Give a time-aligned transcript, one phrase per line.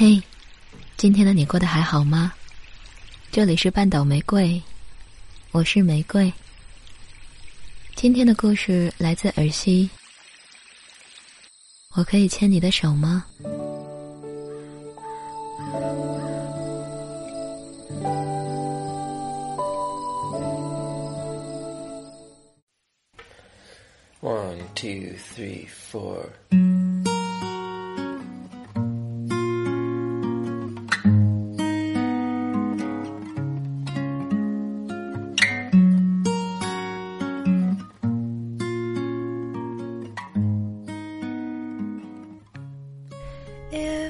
[0.00, 0.18] 嘿，
[0.96, 2.32] 今天的你过得还好吗？
[3.30, 4.58] 这里是半岛玫瑰，
[5.50, 6.32] 我是玫瑰。
[7.96, 9.90] 今天的故事来自尔西。
[11.94, 13.26] 我可以牵你的手吗
[24.22, 26.24] ？One, two, three, four.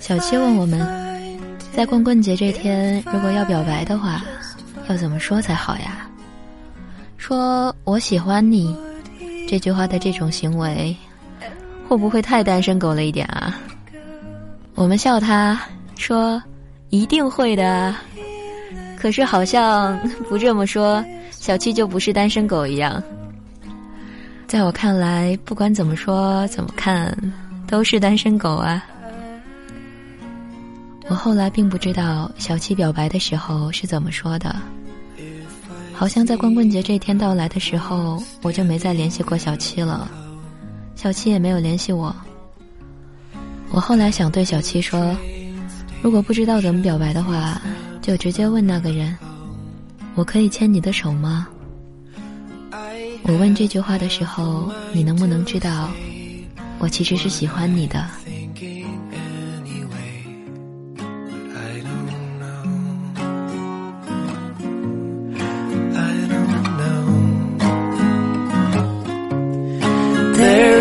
[0.00, 0.80] 小七问我们，
[1.74, 4.24] 在光棍节这天，如果要表白的话，
[4.88, 6.08] 要怎么说才好呀？
[7.16, 8.74] 说我喜欢你，
[9.48, 10.96] 这句话的这种行为，
[11.86, 13.58] 会不会太单身狗了一点啊？
[14.74, 15.60] 我们笑他
[15.96, 16.42] 说，
[16.90, 17.94] 一定会的。
[18.96, 23.02] 可是好像不这么说，小七就不是单身狗一样。
[24.46, 27.14] 在我看来，不管怎么说怎么看，
[27.66, 28.82] 都是单身狗啊。
[31.08, 34.54] 我后来并不知道小七表白的时候是怎么说的，
[35.94, 40.10] 好像在光棍节这天到来的时候，我就没再联系过小七了，
[40.94, 42.14] 小七也没有联系我。
[43.70, 45.16] 我后来想对小七说，
[46.02, 47.60] 如果不知道怎么表白的话，
[48.02, 49.16] 就直接问那个人
[50.14, 51.48] ：“我可以牵你的手吗？”
[53.24, 55.90] 我问这句话的时候，你能不能知道，
[56.78, 58.08] 我其实是喜欢你的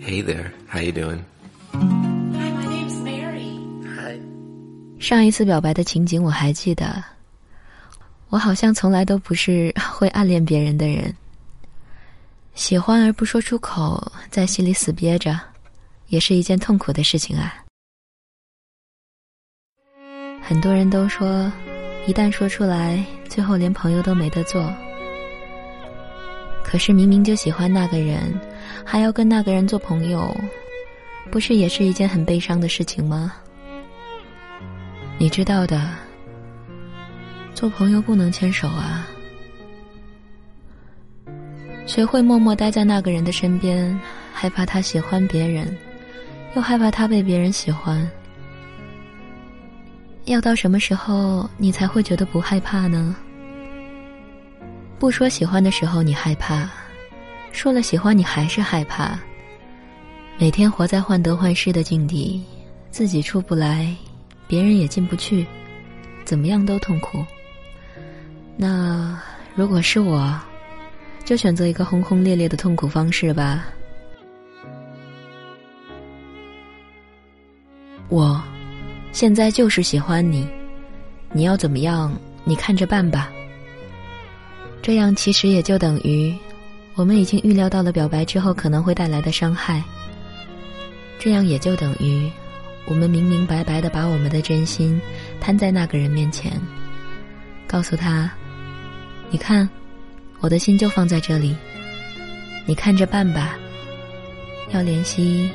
[0.00, 1.22] Hey there, how you doing?
[1.72, 3.60] Hi, my name's Mary.
[3.84, 4.18] Hi.
[4.98, 7.04] 上一次表白的情景我还记得，
[8.30, 11.14] 我好像从来都不是会暗恋别人的人。
[12.54, 15.38] 喜欢而不说出口，在心里死憋着，
[16.08, 17.67] 也是一件痛苦的事情啊。
[20.48, 21.52] 很多人都说，
[22.06, 24.74] 一旦说出来，最后连朋友都没得做。
[26.64, 28.32] 可是明明就喜欢那个人，
[28.82, 30.34] 还要跟那个人做朋友，
[31.30, 33.34] 不是也是一件很悲伤的事情吗？
[35.18, 35.86] 你知道的，
[37.52, 39.06] 做朋友不能牵手啊。
[41.84, 44.00] 学会默默待在那个人的身边，
[44.32, 45.76] 害怕他喜欢别人，
[46.56, 48.10] 又害怕他被别人喜欢。
[50.32, 53.16] 要到什么时候你才会觉得不害怕呢？
[54.98, 56.68] 不说喜欢的时候你害怕，
[57.50, 59.18] 说了喜欢你还是害怕。
[60.36, 62.42] 每天活在患得患失的境地，
[62.90, 63.94] 自己出不来，
[64.46, 65.46] 别人也进不去，
[66.24, 67.24] 怎么样都痛苦。
[68.56, 69.18] 那
[69.54, 70.38] 如果是我，
[71.24, 73.64] 就选择一个轰轰烈烈的痛苦方式吧。
[78.10, 78.42] 我。
[79.18, 80.46] 现在就是喜欢你，
[81.32, 82.16] 你要怎么样？
[82.44, 83.32] 你看着办吧。
[84.80, 86.32] 这样其实也就等于，
[86.94, 89.82] 我们已经预料到了表白之后可能会带来的伤害。
[91.18, 92.30] 这样也就等于，
[92.86, 95.00] 我们明明白白的把我们的真心
[95.40, 96.52] 摊在那个人面前，
[97.66, 98.30] 告诉他
[99.30, 99.68] ：“你看，
[100.38, 101.56] 我的心就放在这里，
[102.66, 103.58] 你看着办吧。
[104.70, 105.50] 要怜惜，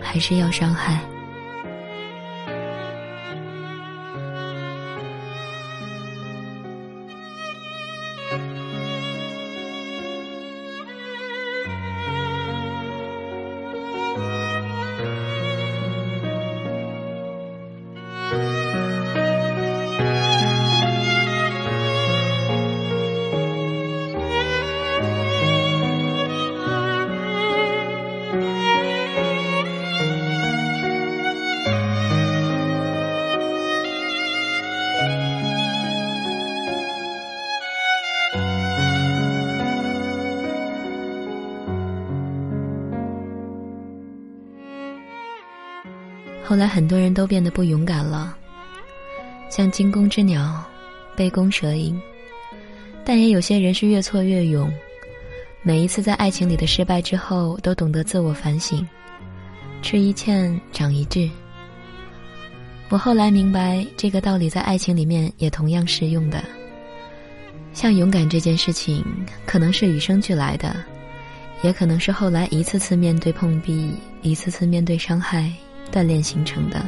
[0.00, 0.98] 还是要伤害？”
[46.52, 48.36] 后来很多人都变得不勇敢了，
[49.48, 50.62] 像惊弓之鸟，
[51.16, 51.98] 杯弓蛇影。
[53.06, 54.70] 但也有些人是越挫越勇，
[55.62, 58.86] 每一次在爱情里的失败之后，都懂得自我反省，
[59.80, 61.26] 吃一堑长一智。
[62.90, 66.44] 我后来明白，这个道理在爱情里面也同样适用的。
[67.72, 69.02] 像勇敢这件事情，
[69.46, 70.76] 可能是与生俱来的，
[71.62, 75.50] 也可能是后来一次次面对碰壁，一次次面对伤害，
[75.92, 76.82] 锻炼形成的。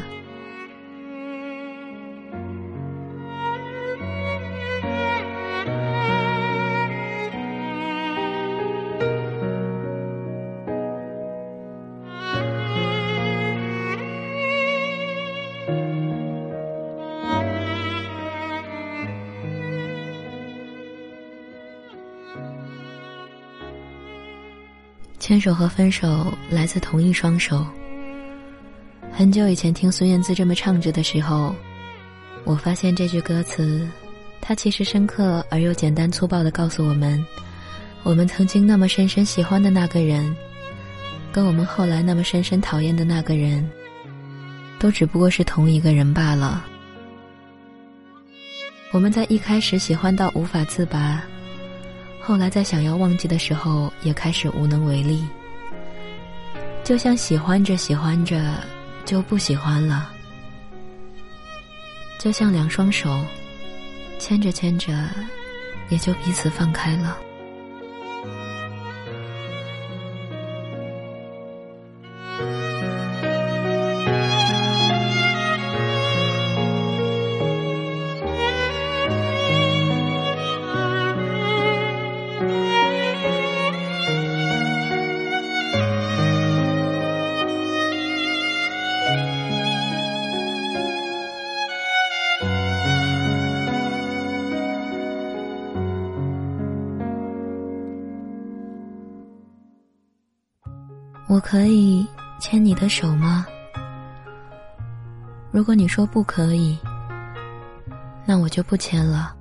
[25.19, 27.67] 牵手和分手来自同一双手。
[29.17, 31.55] 很久以前听孙燕姿这么唱着的时候，
[32.43, 33.89] 我发现这句歌词，
[34.41, 37.25] 它其实深刻而又简单粗暴的告诉我们，
[38.03, 40.35] 我们曾经那么深深喜欢的那个人，
[41.33, 43.71] 跟我们后来那么深深讨厌的那个人，
[44.81, 46.65] 都只不过是同一个人罢了。
[48.91, 51.23] 我们在一开始喜欢到无法自拔。
[52.21, 55.23] 后来在想要忘记的时候，也开始无能为力。
[56.83, 58.61] 就像喜欢着喜欢着，
[59.05, 60.09] 就不喜欢了；
[62.19, 63.25] 就像两双手
[64.19, 64.93] 牵着牵着，
[65.91, 67.19] 也就彼此放开了。
[101.45, 102.07] 可以
[102.41, 103.47] 牵你的手吗？
[105.53, 106.79] 如果你说不可以，
[108.25, 109.37] 那我就不牵了。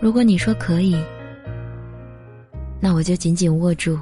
[0.00, 0.96] 如果你说可以，
[2.80, 3.98] 那我就紧紧握住。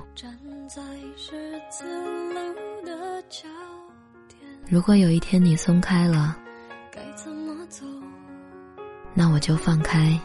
[4.69, 6.37] 如果有一天你松开了，
[9.15, 10.21] 那我就放开。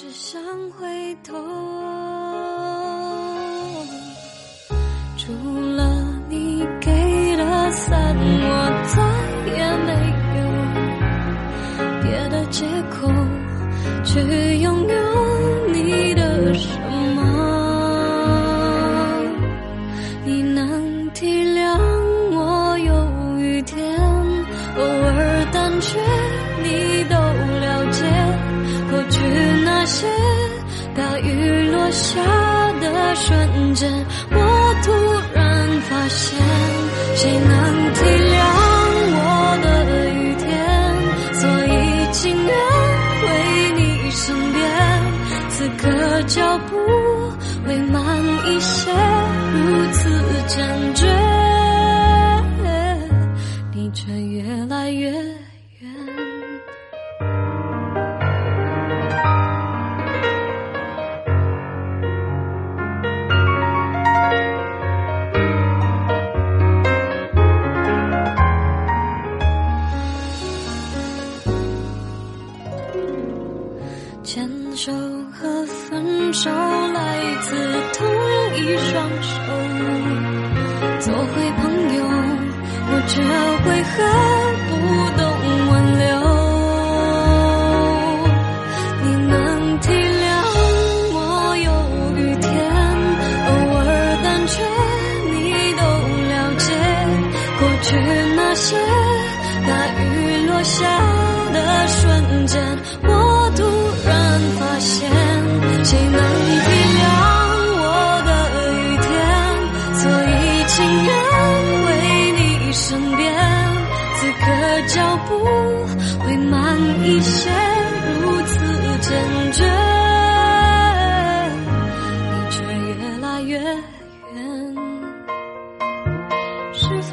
[0.00, 1.36] 只想回头
[5.18, 5.30] 除
[5.76, 5.84] 了
[6.26, 8.48] 你给的伞，我
[8.94, 9.02] 再
[9.52, 9.90] 也没
[10.38, 10.40] 有
[12.00, 13.12] 别的借口
[14.02, 14.10] 去
[14.62, 15.09] 拥有
[31.90, 32.20] 下
[32.80, 34.92] 的瞬间，我突
[35.34, 35.50] 然。
[35.88, 36.38] 发现
[37.16, 38.36] 谁能体谅
[39.16, 39.24] 我
[39.62, 39.66] 的
[40.10, 40.48] 雨天，
[41.34, 41.68] 所以
[42.12, 42.52] 情愿
[43.22, 43.22] 回
[43.76, 43.80] 你
[44.10, 44.58] 身边。
[45.48, 46.76] 此刻脚步
[78.90, 79.39] 双手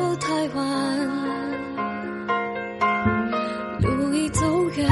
[0.07, 1.07] 都太晚
[3.81, 4.41] 路已走
[4.77, 4.87] 远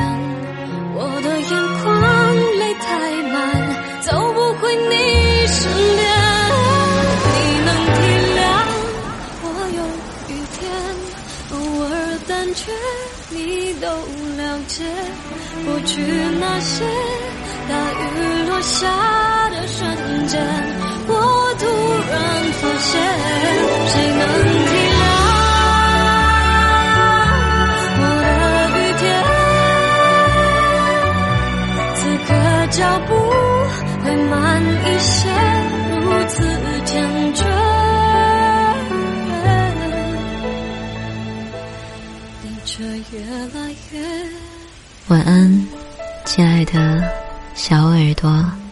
[0.94, 1.86] 我的眼眶
[2.60, 2.90] 泪太
[3.32, 3.34] 满
[4.02, 6.04] 走不回你身边
[7.32, 7.98] 你能体
[8.36, 8.40] 谅
[9.42, 9.46] 我
[9.78, 9.80] 有
[10.28, 10.60] 雨天
[11.54, 11.56] 偶
[11.86, 12.60] 尔胆怯
[13.30, 13.88] 你都
[14.36, 14.84] 了解
[15.66, 16.02] 过去
[16.42, 16.84] 那些
[17.70, 20.36] 大雨落下的瞬间
[21.08, 21.64] 我突
[22.12, 22.14] 然
[22.60, 22.92] 发现
[23.88, 24.55] 谁能
[45.08, 45.68] 晚安，
[46.26, 47.04] 亲爱的
[47.54, 48.65] 小耳朵。